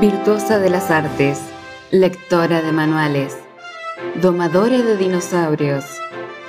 [0.00, 1.40] Virtuosa de las artes,
[1.90, 3.34] lectora de manuales,
[4.20, 5.86] domadora de dinosaurios,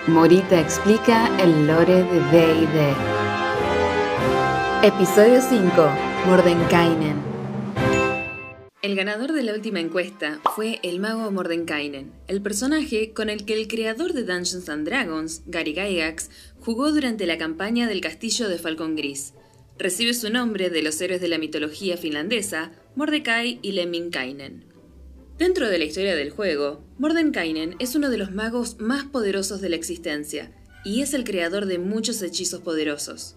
[0.06, 2.94] Morita explica el lore de D&D.
[4.84, 5.90] Episodio 5.
[6.26, 7.16] Mordenkainen.
[8.82, 13.54] El ganador de la última encuesta fue el mago Mordenkainen, el personaje con el que
[13.54, 16.30] el creador de Dungeons and Dragons, Gary Gygax,
[16.60, 19.34] jugó durante la campaña del castillo de Falcon Gris.
[19.80, 24.64] Recibe su nombre de los héroes de la mitología finlandesa, Mordecai y Lemminkainen.
[25.38, 29.70] Dentro de la historia del juego, Mordenkainen es uno de los magos más poderosos de
[29.70, 30.52] la existencia
[30.84, 33.36] y es el creador de muchos hechizos poderosos.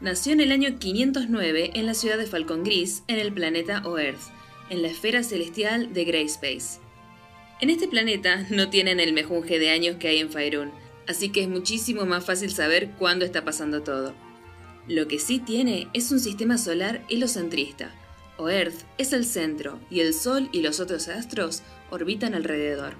[0.00, 4.22] Nació en el año 509 en la ciudad de Falcon Gris, en el planeta Oerth,
[4.70, 6.78] en la esfera celestial de Greyspace.
[7.60, 10.70] En este planeta no tienen el mejunje de años que hay en Faerun,
[11.08, 14.14] así que es muchísimo más fácil saber cuándo está pasando todo.
[14.86, 17.04] Lo que sí tiene es un sistema solar
[18.38, 18.42] helocentrista.
[18.42, 22.94] Oerth es el centro y el Sol y los otros astros orbitan alrededor.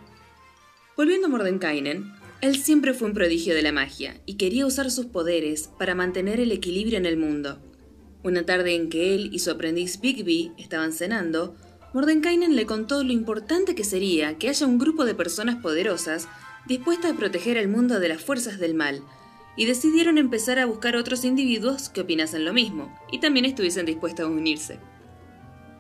[0.97, 5.07] Volviendo a Mordenkainen, él siempre fue un prodigio de la magia y quería usar sus
[5.07, 7.59] poderes para mantener el equilibrio en el mundo.
[8.23, 11.57] Una tarde en que él y su aprendiz Bigby estaban cenando,
[11.93, 16.29] Mordenkainen le contó lo importante que sería que haya un grupo de personas poderosas
[16.67, 19.03] dispuestas a proteger al mundo de las fuerzas del mal,
[19.57, 24.27] y decidieron empezar a buscar otros individuos que opinasen lo mismo y también estuviesen dispuestos
[24.27, 24.79] a unirse.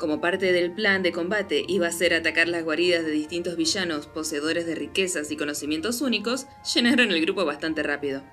[0.02, 4.08] Como parte del plan de combate iba a ser atacar las guaridas de distintos villanos
[4.08, 8.24] poseedores de riquezas y conocimientos únicos, llenaron el grupo bastante rápido.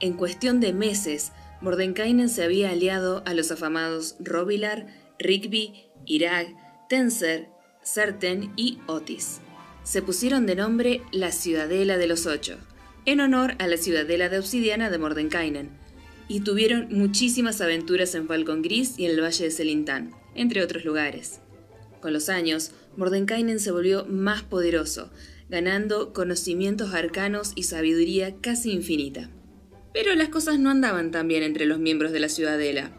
[0.00, 4.86] En cuestión de meses, Mordenkainen se había aliado a los afamados Robilar,
[5.18, 6.46] Rigby, Irag,
[6.88, 7.50] Tenser,
[7.82, 9.42] Serten y Otis.
[9.82, 12.56] Se pusieron de nombre la Ciudadela de los Ocho,
[13.04, 15.78] en honor a la Ciudadela de Obsidiana de Mordenkainen,
[16.30, 20.84] y tuvieron muchísimas aventuras en Falcon Gris y en el Valle de Selintán, entre otros
[20.84, 21.40] lugares.
[22.00, 25.10] Con los años, Mordenkainen se volvió más poderoso,
[25.48, 29.28] ganando conocimientos arcanos y sabiduría casi infinita.
[29.92, 32.92] Pero las cosas no andaban tan bien entre los miembros de la ciudadela.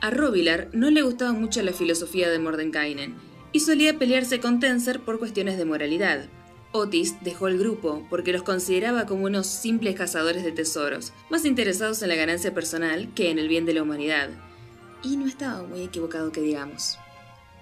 [0.00, 3.14] A Robilar no le gustaba mucho la filosofía de Mordenkainen
[3.52, 6.28] y solía pelearse con Tenser por cuestiones de moralidad.
[6.76, 12.02] Otis dejó el grupo porque los consideraba como unos simples cazadores de tesoros, más interesados
[12.02, 14.30] en la ganancia personal que en el bien de la humanidad.
[15.04, 16.98] Y no estaba muy equivocado que digamos.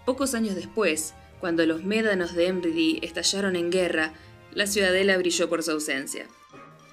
[0.07, 4.15] Pocos años después, cuando los médanos de Emridi estallaron en guerra,
[4.51, 6.27] la ciudadela brilló por su ausencia.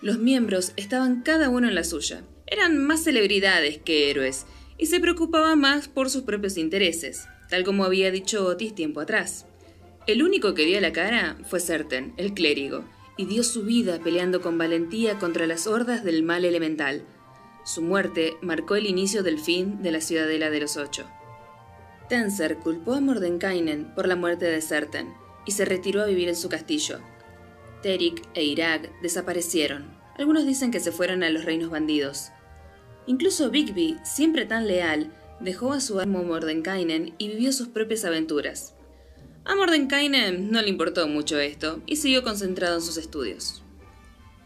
[0.01, 2.24] Los miembros estaban cada uno en la suya.
[2.47, 4.46] Eran más celebridades que héroes
[4.78, 9.46] y se preocupaban más por sus propios intereses, tal como había dicho Otis tiempo atrás.
[10.09, 12.83] El único que dio la cara fue Serten, el clérigo,
[13.15, 17.03] y dio su vida peleando con valentía contra las hordas del mal elemental.
[17.63, 21.07] Su muerte marcó el inicio del fin de la Ciudadela de los Ocho.
[22.09, 25.13] Tenser culpó a Mordenkainen por la muerte de Serten
[25.45, 27.01] y se retiró a vivir en su castillo,
[27.83, 29.95] Terik e Irag desaparecieron.
[30.17, 32.31] Algunos dicen que se fueron a los reinos bandidos.
[33.05, 38.73] Incluso Bigby, siempre tan leal, dejó a su amo Mordenkainen y vivió sus propias aventuras.
[39.49, 43.61] A Mordenkainen no le importó mucho esto y siguió concentrado en sus estudios.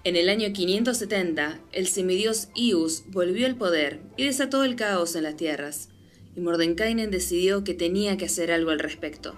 [0.04, 5.24] En el año 570, el semidios Ius volvió al poder y desató el caos en
[5.24, 5.90] las tierras,
[6.36, 9.36] y Mordenkainen decidió que tenía que hacer algo al respecto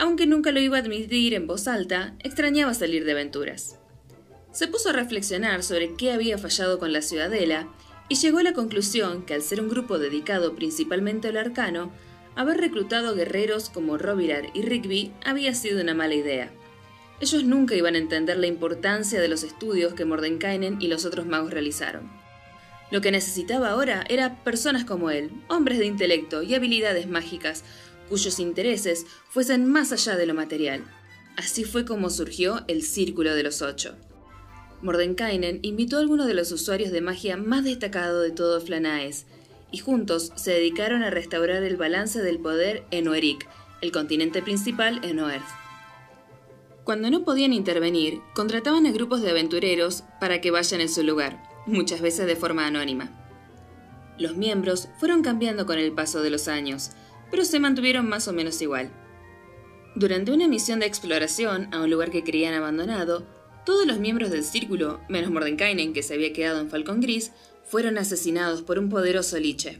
[0.00, 3.78] aunque nunca lo iba a admitir en voz alta, extrañaba salir de aventuras.
[4.50, 7.68] Se puso a reflexionar sobre qué había fallado con la ciudadela
[8.08, 11.92] y llegó a la conclusión que al ser un grupo dedicado principalmente al arcano,
[12.40, 16.50] haber reclutado guerreros como Robilar y Rigby había sido una mala idea.
[17.20, 21.26] Ellos nunca iban a entender la importancia de los estudios que Mordenkainen y los otros
[21.26, 22.10] magos realizaron.
[22.90, 27.62] Lo que necesitaba ahora era personas como él, hombres de intelecto y habilidades mágicas,
[28.08, 30.82] cuyos intereses fuesen más allá de lo material.
[31.36, 33.96] Así fue como surgió el Círculo de los Ocho.
[34.80, 39.26] Mordenkainen invitó a algunos de los usuarios de magia más destacados de todo Flanaes,
[39.70, 43.48] y juntos se dedicaron a restaurar el balance del poder en Oerik,
[43.80, 45.42] el continente principal en Oerth.
[46.84, 51.42] Cuando no podían intervenir, contrataban a grupos de aventureros para que vayan en su lugar,
[51.66, 53.16] muchas veces de forma anónima.
[54.18, 56.90] Los miembros fueron cambiando con el paso de los años,
[57.30, 58.90] pero se mantuvieron más o menos igual.
[59.94, 63.26] Durante una misión de exploración a un lugar que creían abandonado,
[63.64, 67.32] todos los miembros del círculo, menos Mordenkainen que se había quedado en Falcon Gris,
[67.70, 69.78] fueron asesinados por un poderoso liche.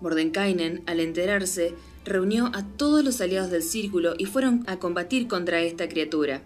[0.00, 1.74] Mordenkainen, al enterarse,
[2.04, 6.42] reunió a todos los aliados del círculo y fueron a combatir contra esta criatura.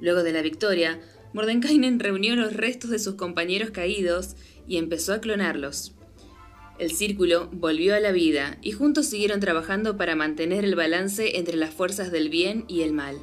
[0.00, 1.00] Luego de la victoria,
[1.32, 4.36] Mordenkainen reunió los restos de sus compañeros caídos
[4.68, 5.94] y empezó a clonarlos.
[6.78, 11.56] El círculo volvió a la vida y juntos siguieron trabajando para mantener el balance entre
[11.56, 13.16] las fuerzas del bien y el mal.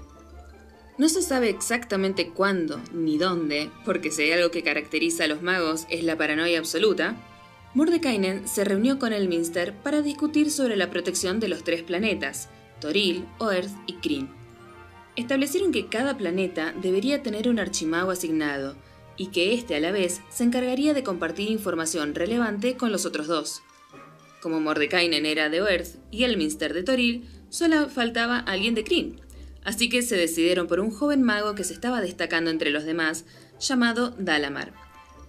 [0.97, 5.41] No se sabe exactamente cuándo ni dónde, porque si hay algo que caracteriza a los
[5.41, 7.17] magos es la paranoia absoluta,
[7.73, 12.47] Mordekainen se reunió con el Minster para discutir sobre la protección de los tres planetas,
[12.79, 14.29] Toril, Oerth y Kryn.
[15.17, 18.77] Establecieron que cada planeta debería tener un archimago asignado
[19.17, 23.27] y que éste a la vez se encargaría de compartir información relevante con los otros
[23.27, 23.61] dos.
[24.41, 29.19] Como Mordekainen era de Oerth y el Minster de Toril, solo faltaba alguien de Kryn,
[29.65, 33.25] así que se decidieron por un joven mago que se estaba destacando entre los demás,
[33.59, 34.73] llamado Dalamar.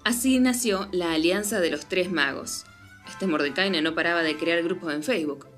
[0.05, 2.65] Así nació la Alianza de los Tres Magos.
[3.09, 5.49] Este Mordecai no paraba de crear grupos en Facebook.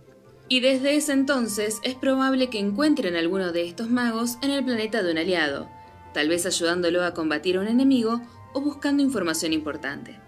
[0.48, 4.64] Y desde ese entonces es probable que encuentren a alguno de estos magos en el
[4.64, 5.68] planeta de un aliado,
[6.14, 8.22] tal vez ayudándolo a combatir a un enemigo
[8.54, 10.18] o buscando información importante.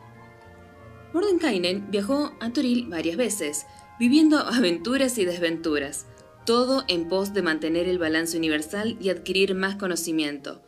[1.15, 3.67] Mordenkainen viajó a Turil varias veces,
[3.99, 6.07] viviendo aventuras y desventuras,
[6.45, 10.63] todo en pos de mantener el balance universal y adquirir más conocimiento,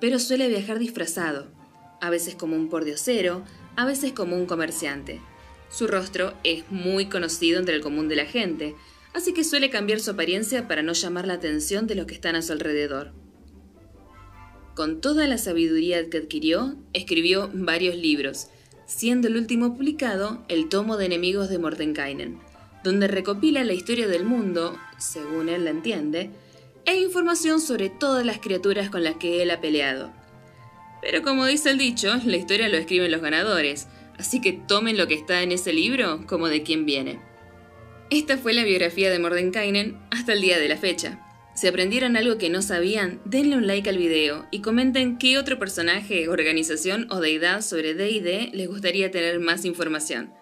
[0.00, 1.48] pero suele viajar disfrazado,
[2.00, 3.44] a veces como un pordiosero,
[3.76, 5.20] a veces como un comerciante.
[5.70, 8.74] Su rostro es muy conocido entre el común de la gente,
[9.14, 12.34] así que suele cambiar su apariencia para no llamar la atención de los que están
[12.34, 13.12] a su alrededor.
[14.74, 18.48] Con toda la sabiduría que adquirió, escribió varios libros,
[18.86, 22.40] siendo el último publicado el tomo de enemigos de Mordenkainen,
[22.82, 26.30] donde recopila la historia del mundo, según él la entiende,
[26.86, 30.12] e información sobre todas las criaturas con las que él ha peleado.
[31.02, 33.88] Pero como dice el dicho, la historia lo escriben los ganadores,
[34.18, 37.20] así que tomen lo que está en ese libro como de quien viene.
[38.10, 41.26] Esta fue la biografía de Mordenkainen hasta el día de la fecha.
[41.54, 45.58] Si aprendieron algo que no sabían, denle un like al video y comenten qué otro
[45.58, 50.32] personaje, organización o deidad sobre D&D les gustaría tener más información.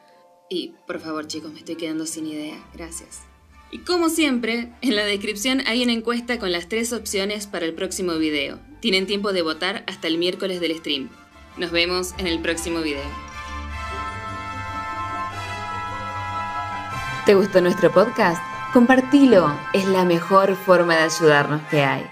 [0.49, 2.57] Y, por favor chicos, me estoy quedando sin idea.
[2.75, 3.23] Gracias.
[3.71, 7.75] Y como siempre, en la descripción hay una encuesta con las tres opciones para el
[7.75, 8.59] próximo video.
[8.81, 11.11] Tienen tiempo de votar hasta el miércoles del stream.
[11.59, 13.03] Nos vemos en el próximo video.
[17.27, 18.43] ¿Te gustó nuestro podcast?
[18.73, 22.07] Compartilo, es la mejor forma de ayudarnos que hay.